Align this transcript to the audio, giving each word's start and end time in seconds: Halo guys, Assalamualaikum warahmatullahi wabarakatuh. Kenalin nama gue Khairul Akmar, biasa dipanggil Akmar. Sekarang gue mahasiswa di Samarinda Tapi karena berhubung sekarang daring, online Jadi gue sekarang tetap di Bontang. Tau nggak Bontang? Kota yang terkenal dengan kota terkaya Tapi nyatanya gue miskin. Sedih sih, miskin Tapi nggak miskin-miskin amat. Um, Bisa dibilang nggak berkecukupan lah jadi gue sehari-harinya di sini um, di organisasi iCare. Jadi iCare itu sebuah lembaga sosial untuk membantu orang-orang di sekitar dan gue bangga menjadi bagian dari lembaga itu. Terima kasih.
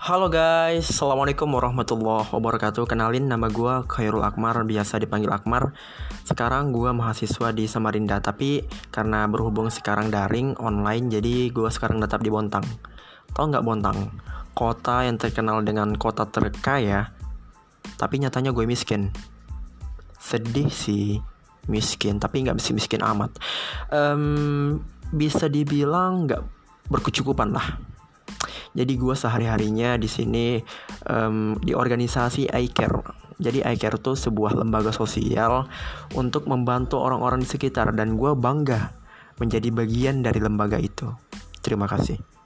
Halo 0.00 0.32
guys, 0.32 0.96
Assalamualaikum 0.96 1.44
warahmatullahi 1.44 2.32
wabarakatuh. 2.32 2.88
Kenalin 2.88 3.28
nama 3.28 3.52
gue 3.52 3.84
Khairul 3.84 4.24
Akmar, 4.24 4.56
biasa 4.64 4.96
dipanggil 4.96 5.28
Akmar. 5.28 5.76
Sekarang 6.24 6.72
gue 6.72 6.88
mahasiswa 6.88 7.52
di 7.52 7.68
Samarinda 7.68 8.16
Tapi 8.16 8.64
karena 8.88 9.28
berhubung 9.28 9.68
sekarang 9.68 10.08
daring, 10.08 10.56
online 10.56 11.12
Jadi 11.12 11.52
gue 11.52 11.68
sekarang 11.68 12.00
tetap 12.00 12.24
di 12.24 12.32
Bontang. 12.32 12.64
Tau 13.36 13.44
nggak 13.44 13.60
Bontang? 13.60 14.08
Kota 14.56 15.04
yang 15.04 15.20
terkenal 15.20 15.60
dengan 15.68 15.92
kota 16.00 16.24
terkaya 16.24 17.12
Tapi 18.00 18.24
nyatanya 18.24 18.56
gue 18.56 18.64
miskin. 18.64 19.12
Sedih 20.16 20.72
sih, 20.72 21.20
miskin 21.68 22.16
Tapi 22.16 22.48
nggak 22.48 22.56
miskin-miskin 22.56 23.04
amat. 23.04 23.36
Um, 23.92 24.80
Bisa 25.12 25.52
dibilang 25.52 26.24
nggak 26.24 26.40
berkecukupan 26.88 27.52
lah 27.52 27.89
jadi 28.70 28.92
gue 28.94 29.14
sehari-harinya 29.14 29.98
di 29.98 30.06
sini 30.06 30.46
um, 31.10 31.58
di 31.58 31.74
organisasi 31.74 32.50
iCare. 32.50 33.02
Jadi 33.40 33.64
iCare 33.64 33.96
itu 33.98 34.12
sebuah 34.14 34.54
lembaga 34.54 34.92
sosial 34.92 35.66
untuk 36.14 36.46
membantu 36.46 37.00
orang-orang 37.00 37.42
di 37.42 37.48
sekitar 37.48 37.96
dan 37.96 38.14
gue 38.14 38.36
bangga 38.36 38.94
menjadi 39.40 39.72
bagian 39.72 40.20
dari 40.20 40.38
lembaga 40.38 40.76
itu. 40.76 41.08
Terima 41.64 41.88
kasih. 41.88 42.39